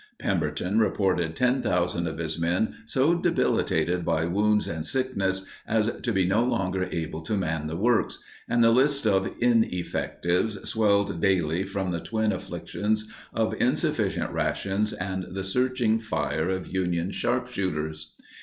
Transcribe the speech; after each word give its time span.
Pemberton 0.17 0.79
reported 0.79 1.35
10,000 1.35 2.07
of 2.07 2.17
his 2.17 2.39
men 2.39 2.73
so 2.87 3.13
debilitated 3.13 4.03
by 4.03 4.25
wounds 4.25 4.67
and 4.67 4.83
sickness 4.83 5.45
as 5.67 5.91
to 6.01 6.11
be 6.11 6.25
no 6.25 6.43
longer 6.43 6.89
able 6.91 7.21
to 7.21 7.37
man 7.37 7.67
the 7.67 7.77
works, 7.77 8.17
and 8.49 8.63
the 8.63 8.71
list 8.71 9.05
of 9.05 9.29
ineffectives 9.39 10.67
swelled 10.67 11.21
daily 11.21 11.61
from 11.65 11.91
the 11.91 11.99
twin 12.01 12.31
afflictions 12.31 13.11
of 13.31 13.53
insufficient 13.61 14.31
rations 14.31 14.91
and 14.93 15.35
the 15.35 15.43
searching 15.43 15.99
fire 15.99 16.49
of 16.49 16.65
Union 16.65 17.11
sharpshooters. 17.11 18.13